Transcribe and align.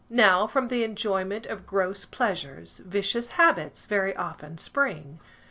Now, 0.09 0.47
from 0.47 0.69
the 0.69 0.83
enjoyment 0.83 1.45
of 1.45 1.67
gross 1.67 2.05
pleasures, 2.05 2.79
vicious 2.83 3.29
habits 3.37 3.85
very 3.85 4.15
often 4.15 4.57
spring. 4.57 5.19